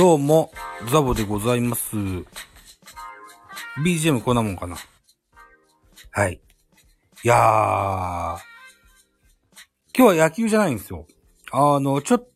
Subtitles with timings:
[0.00, 0.50] どうも、
[0.90, 1.94] ザボでございます。
[3.84, 4.78] BGM こんなもんかな
[6.10, 6.40] はい。
[7.22, 8.38] いやー、今
[9.94, 11.06] 日は野球じゃないんですよ。
[11.52, 12.26] あの、ちょっ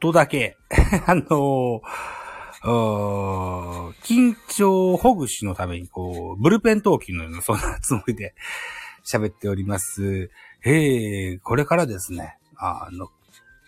[0.00, 0.56] とだけ、
[1.06, 8.34] あのー緊張ほぐしのために、こう、ブルペン投球のような、そんなつもりで
[9.06, 10.30] 喋っております。
[10.64, 13.10] えー、これからですね、あの、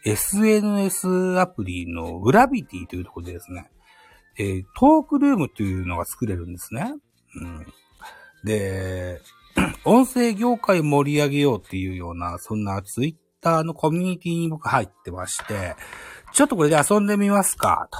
[0.04, 3.70] SNS アプリのグラビティというところでですね、
[4.38, 6.94] えートークルームというのが作れるんですね。
[7.40, 7.66] うん、
[8.44, 9.20] で、
[9.84, 15.76] 音声業界盛り上げようっていうような、そんなツイッターのコミュニティに僕入ってまして、
[16.32, 17.98] ちょっとこれで遊んでみますか、と。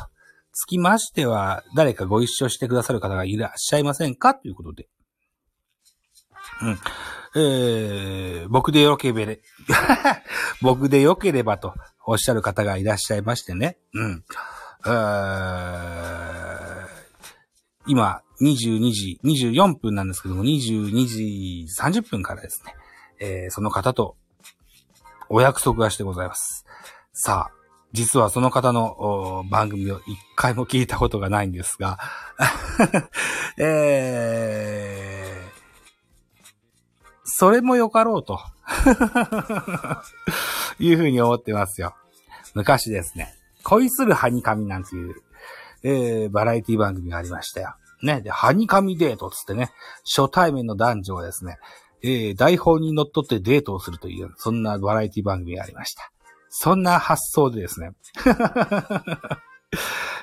[0.53, 4.89] つきましては、誰かご一緒してくださる方がいらっしゃいませんかということで。
[6.63, 6.79] うん。
[7.35, 10.23] えー、僕でよければ、
[10.63, 11.75] 僕でよければと
[12.07, 13.79] おっしゃる方がいらっしゃいましてね。
[13.95, 14.25] うん。
[14.87, 16.59] えー
[17.91, 22.75] 今、22時、24分なんですけども、22時30分からですね、
[23.19, 24.17] えーその方と
[25.31, 26.67] お約束がしてございます。
[27.15, 27.53] さあ、
[27.93, 31.99] 実はその方の番組を一回も聞いたことがないんですが、
[33.57, 35.18] えー
[37.31, 38.41] それもよかろうと、
[40.81, 41.95] いうふうに思ってますよ。
[42.55, 45.15] 昔ですね、恋するハニカミなんていう、
[45.83, 47.75] えーバラエティ番組がありましたよ。
[48.03, 48.23] ね。
[48.23, 49.71] で、ハニカミデートつってね、
[50.05, 51.59] 初対面の男女がですね、
[52.03, 56.11] えー台本にのっとってデートをするという、そんなバラエティ番組がありました。
[56.49, 57.93] そんな発想でですね、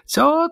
[0.08, 0.50] ちょっ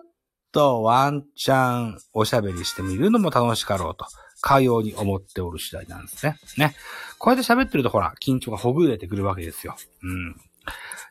[0.52, 4.06] とワンチャンおしゃべりしてみるのも楽しかろうと、
[4.44, 6.36] かように思っておる次第なんですね。
[6.58, 6.76] ね。
[7.18, 9.74] こうやって喋ってるとほら、緊張がほぐれてくるわけですよ。
[10.02, 10.36] うん。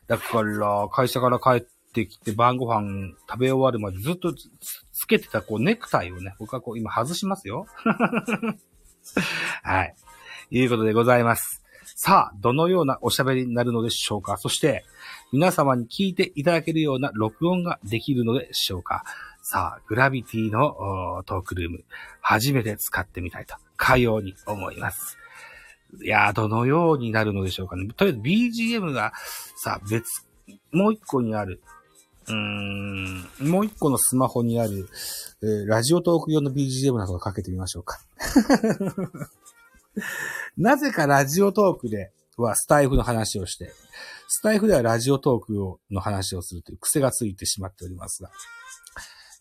[0.05, 4.47] だから、会社から帰ってきて晩ご飯食べ終わるまでずっとつ
[4.91, 7.65] つけてたこうネクタイをね、僕はこう今外しますよ。
[9.63, 9.95] はい。
[10.51, 11.63] いうことでございます。
[11.95, 14.85] さあ、どのようなおしゃべりになるのでしょうかそして、
[15.31, 19.03] 皆様に聞いていただけるような録音ができるのでしょうか
[19.45, 21.83] さあ、グラビティのトークルーム、
[22.21, 25.17] 初めて使ってみたいと、かように思います。
[26.01, 27.89] いやー、どのようになるのでしょうかね。
[27.89, 29.11] とりあえず BGM が、
[29.57, 30.25] さあ、別、
[30.71, 31.61] もう一個にある、
[32.29, 34.87] うーん、もう一個のスマホにある、
[35.41, 37.99] えーラジオトーク用の BGM などをかけてみましょうか。
[40.55, 43.73] なぜかラジオトークではスタイフの話をして、
[44.29, 48.31] スタイフではラジオトークをの話をするという癖がついてしまっておりますが、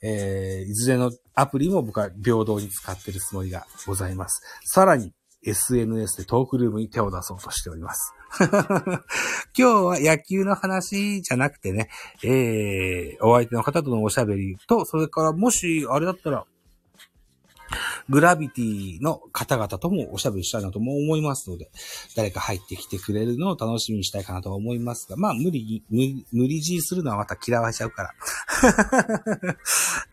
[0.03, 4.43] えー、いずれのアプリも僕は平等に使ってるつもりがございます。
[4.65, 5.13] さらに
[5.45, 8.15] SNS でトークルームに手を出そうとしております。
[8.41, 9.03] 今
[9.55, 11.89] 日は野球の話じゃなくてね、
[12.23, 16.47] えー、お相手の方とのおしゃべりと、それからもしあれだったら、
[18.13, 21.71] グラビティの方々ともおしゃべりしたいなとも思いますので、
[22.15, 28.15] 誰か入ってきてくれるのを楽しみにしたいかなと思いますが、まあ無理に、無無理強いするのはまた嫌われちゃうから。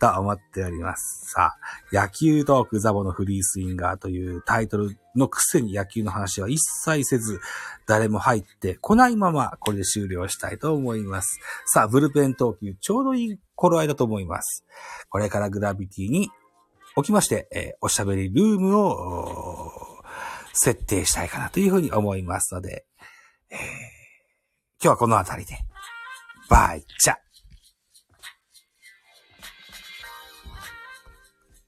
[0.00, 1.30] と思っております。
[1.34, 1.58] さあ、
[1.92, 7.38] 野球トークザボのフリースインガーというタイトルのくせに野球の話は一切せず、
[7.86, 11.38] 誰も入ってこないままこれで終了したいと思います。
[11.66, 14.64] さあ、ブルペン投球ちょうどいい頃合いだと思います。
[15.10, 16.30] これからグラビティに
[16.96, 20.02] おきまして、えおしゃべりルームを
[20.52, 22.84] 設定したいかなというふうに思いますので、
[23.50, 24.00] えー
[24.82, 25.58] 今日はこのあたりで、
[26.48, 26.82] バイ。
[26.98, 27.16] チャ